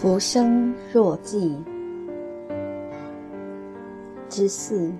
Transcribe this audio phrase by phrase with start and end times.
[0.00, 1.60] 浮生若寄
[4.28, 4.92] 之四，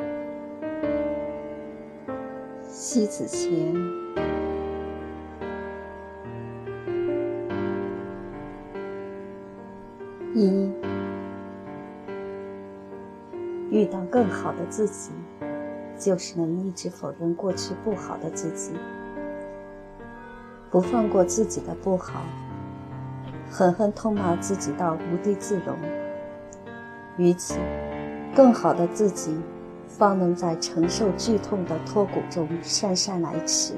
[2.64, 3.48] 西子前。
[10.34, 10.68] 一，
[13.70, 15.12] 遇到更好的自己，
[15.96, 18.72] 就是能一直否认过去不好的自己，
[20.72, 22.20] 不放过自己的不好。
[23.50, 25.76] 狠狠痛骂自己到无地自容，
[27.16, 27.58] 于此，
[28.34, 29.36] 更好的自己，
[29.86, 33.74] 方能在承受剧痛的脱骨中姗姗来迟。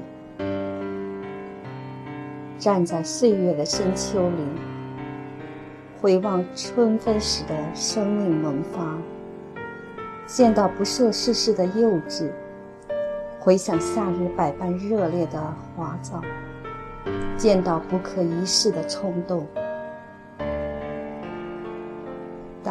[2.59, 4.45] 站在岁月的深秋里，
[5.99, 8.97] 回望春分时的生命萌发，
[10.27, 12.29] 见到不涉世事的幼稚，
[13.39, 15.41] 回想夏日百般热烈的
[15.75, 16.21] 华藻，
[17.35, 19.47] 见到不可一世的冲动。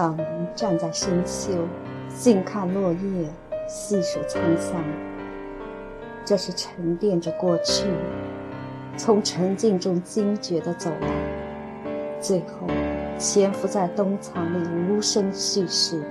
[0.01, 0.17] 当
[0.57, 1.53] 站在深秋，
[2.09, 3.29] 静看落叶，
[3.69, 4.83] 细数沧桑，
[6.25, 7.87] 这是沉淀着过去，
[8.97, 11.09] 从沉静中惊觉的走来，
[12.19, 12.67] 最后
[13.19, 16.03] 潜伏在冬藏里无声叙事。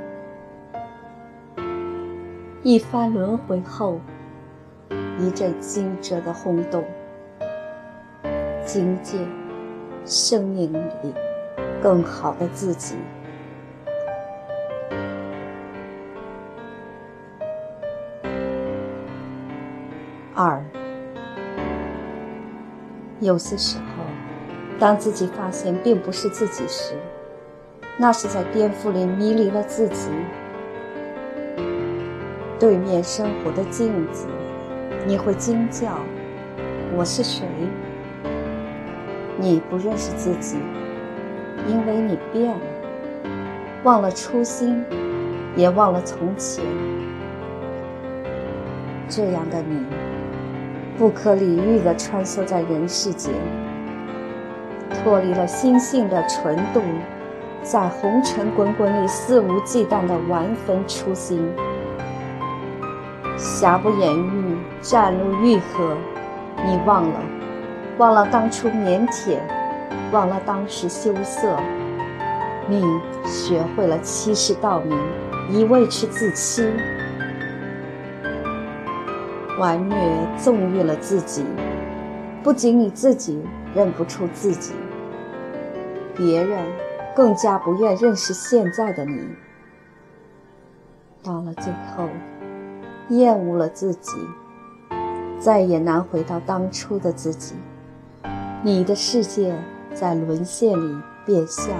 [2.61, 3.99] 一番轮回后，
[5.17, 6.83] 一阵惊蛰的轰动，
[8.63, 9.27] 惊见
[10.05, 11.11] 生命里
[11.81, 12.93] 更好的自己。
[23.21, 24.05] 有些时候，
[24.79, 26.93] 当自己发现并不是自己时，
[27.97, 30.09] 那是在颠覆里迷离了自己。
[32.57, 34.25] 对面生活的镜子，
[35.05, 35.99] 你会惊叫
[36.95, 37.45] ：“我是谁？”
[39.37, 40.57] 你不认识自己，
[41.67, 42.61] 因为你变了，
[43.83, 44.83] 忘了初心，
[45.57, 46.63] 也忘了从前。
[49.09, 50.08] 这样的你。
[50.99, 53.33] 不可理喻地穿梭在人世间，
[54.91, 56.81] 脱离了心性的纯度，
[57.63, 61.41] 在红尘滚滚里肆无忌惮地玩分初心。
[63.37, 65.95] 瑕不掩瑜，展露愈合。
[66.65, 67.19] 你忘了，
[67.97, 69.37] 忘了当初腼腆，
[70.11, 71.55] 忘了当时羞涩。
[72.67, 72.83] 你
[73.23, 74.99] 学会了欺世盗名，
[75.49, 76.69] 一味去自欺。
[79.59, 79.95] 玩虐
[80.37, 81.43] 纵欲了自己，
[82.41, 83.43] 不仅你自己
[83.75, 84.71] 认不出自己，
[86.15, 86.57] 别人
[87.13, 89.21] 更加不愿认识现在的你。
[91.21, 92.07] 到了最后，
[93.09, 94.13] 厌恶了自己，
[95.37, 97.53] 再也难回到当初的自己。
[98.63, 99.53] 你的世界
[99.93, 101.75] 在沦陷里变相。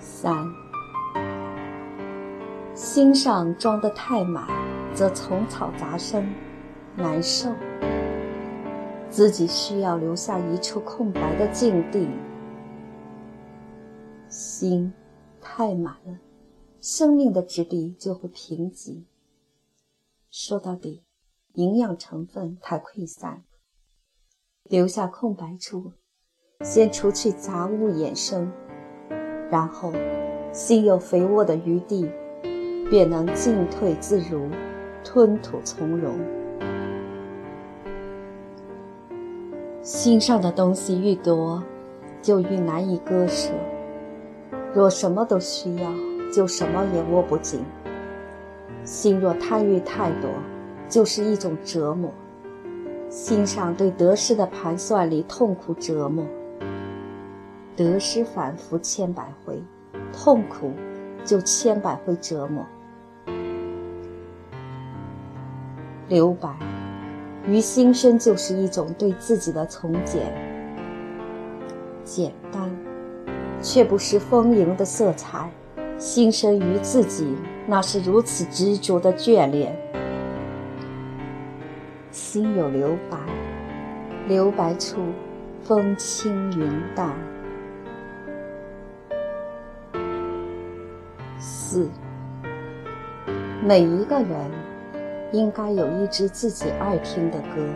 [0.00, 0.69] 三。
[2.92, 4.48] 心上装得太满，
[4.96, 6.28] 则丛草杂生，
[6.96, 7.54] 难受。
[9.08, 12.08] 自己需要留下一处空白的境地。
[14.28, 14.92] 心
[15.40, 16.18] 太满了，
[16.80, 19.04] 生命的质地就会贫瘠。
[20.32, 21.04] 说到底，
[21.52, 23.44] 营养成分太溃散。
[24.64, 25.92] 留下空白处，
[26.62, 28.50] 先除去杂物衍生，
[29.48, 29.92] 然后
[30.52, 32.10] 心有肥沃的余地。
[32.90, 34.48] 便能进退自如，
[35.04, 36.12] 吞吐从容。
[39.80, 41.62] 心上的东西愈多，
[42.20, 43.52] 就愈难以割舍。
[44.74, 45.90] 若什么都需要，
[46.34, 47.60] 就什么也握不紧。
[48.84, 50.28] 心若贪欲太多，
[50.88, 52.10] 就是一种折磨。
[53.08, 56.24] 心上对得失的盘算里痛苦折磨，
[57.76, 59.62] 得失反复千百回，
[60.12, 60.72] 痛苦
[61.24, 62.66] 就千百回折磨。
[66.10, 66.48] 留白，
[67.46, 70.34] 于心生就是一种对自己的从简，
[72.04, 72.68] 简单，
[73.62, 75.48] 却不失丰盈的色彩。
[75.98, 77.36] 心生于自己，
[77.68, 79.72] 那是如此执着的眷恋。
[82.10, 83.16] 心有留白，
[84.26, 84.96] 留白处，
[85.62, 87.14] 风轻云淡。
[91.38, 91.88] 四，
[93.62, 94.69] 每一个人。
[95.32, 97.68] 应该有一支自己爱听的歌，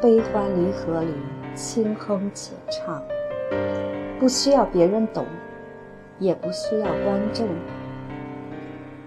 [0.00, 1.14] 悲欢离合里
[1.54, 3.00] 轻哼浅唱，
[4.18, 5.24] 不需要别人懂，
[6.18, 7.46] 也不需要观众。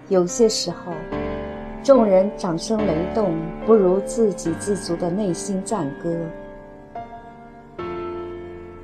[0.08, 0.94] 有些时候，
[1.82, 3.34] 众人掌声雷动，
[3.66, 6.16] 不如自给自足的内心赞歌。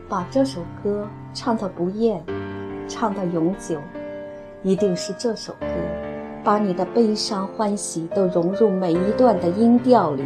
[0.06, 2.22] 把这首歌唱到不厌，
[2.86, 3.80] 唱到永久，
[4.62, 5.66] 一定是这首歌。
[6.44, 10.22] 把你的悲伤欢喜都融入每一段的音调里，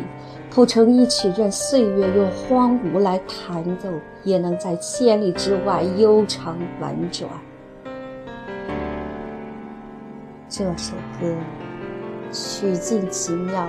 [0.51, 3.89] 谱成一曲，任岁月用荒芜来弹奏，
[4.25, 7.31] 也能在千里之外悠长婉转。
[10.49, 11.33] 这首歌
[12.33, 13.69] 曲尽奇妙，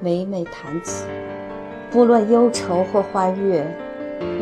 [0.00, 1.04] 每每弹起，
[1.88, 3.64] 不论忧愁或欢悦，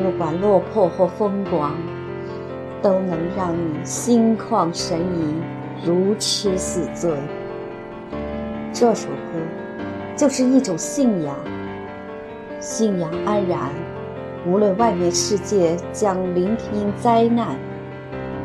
[0.02, 1.74] 不管落魄或风光，
[2.80, 5.57] 都能让你心旷神怡。
[5.84, 7.12] 如痴似醉。
[8.72, 9.38] 这首歌
[10.16, 11.34] 就是一种信仰，
[12.60, 13.70] 信仰安然，
[14.46, 17.56] 无论外面世界将聆听灾难，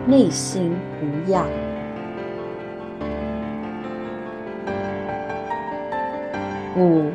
[0.06, 1.46] 内心无恙。
[6.76, 7.12] 五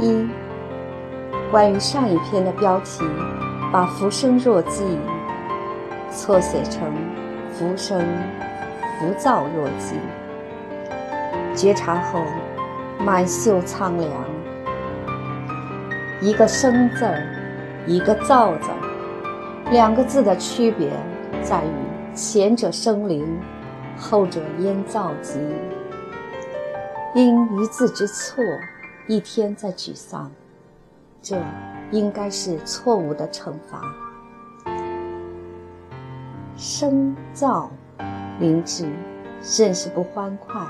[0.00, 0.26] 一，
[1.50, 3.04] 关于上一篇的标题，
[3.70, 4.82] 把浮生若寄
[6.10, 7.11] 错写成。
[7.52, 8.00] 浮生
[8.98, 9.94] 浮躁若鸡，
[11.54, 12.24] 觉察后
[12.98, 14.10] 满袖苍凉。
[16.20, 17.22] 一个生字儿，
[17.86, 20.88] 一个躁字儿，两个字的区别
[21.42, 23.38] 在于前者生灵，
[23.98, 25.38] 后者烟造极。
[27.14, 28.42] 因一字之错，
[29.06, 30.30] 一天在沮丧，
[31.20, 31.36] 这
[31.90, 33.82] 应该是错误的惩罚。
[36.64, 37.68] 生躁、
[38.38, 38.88] 灵智，
[39.42, 40.64] 甚是不欢快；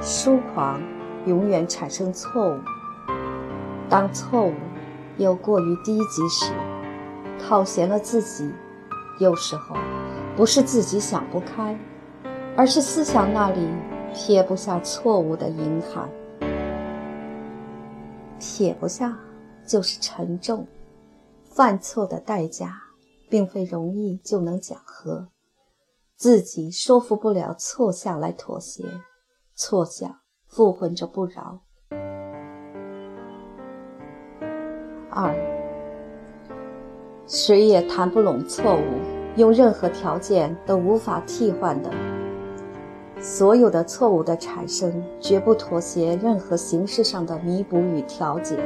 [0.00, 0.80] 疏狂，
[1.26, 2.58] 永远产生错误。
[3.86, 4.54] 当错误
[5.18, 6.50] 又过于低级时，
[7.38, 8.50] 套闲了自己。
[9.18, 9.76] 有时候，
[10.34, 11.78] 不是自己想不开，
[12.56, 13.68] 而是思想那里
[14.14, 16.08] 撇不下错误的隐含。
[18.40, 19.14] 撇不下，
[19.66, 20.66] 就是沉重。
[21.44, 22.83] 犯错的代价。
[23.28, 25.28] 并非容易就能讲和，
[26.16, 28.84] 自己说服不了错相来妥协，
[29.54, 31.60] 错相附混着不饶。
[35.10, 35.34] 二，
[37.26, 38.80] 谁也谈不拢错误，
[39.36, 41.90] 用任何条件都无法替换的。
[43.20, 48.56] 所有的错误的产生，绝不妥协任何形式上的弥补与调节。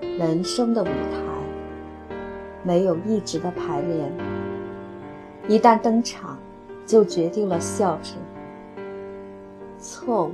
[0.00, 1.27] 人生的舞台。
[2.62, 4.12] 没有一直的排练，
[5.48, 6.38] 一旦登场，
[6.84, 8.16] 就决定了笑声。
[9.78, 10.32] 错误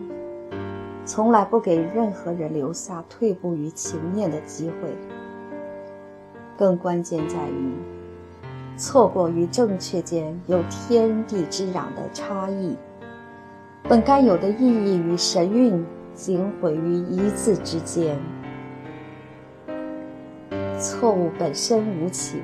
[1.05, 4.97] 从来不给任何人留下退步于情面的机会。
[6.57, 7.73] 更关键在于，
[8.77, 12.77] 错过与正确间有天地之壤的差异，
[13.83, 15.85] 本该有的意义与神韵，
[16.15, 18.17] 仅毁于一字之间。
[20.85, 22.43] 错误本身无情，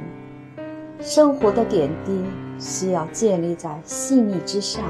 [0.99, 2.25] 生活的点滴
[2.59, 4.83] 需要建立在细腻之上，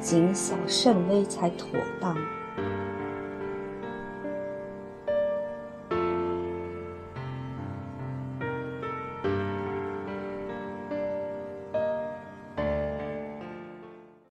[0.00, 1.68] 谨小慎微才妥
[2.00, 2.16] 当。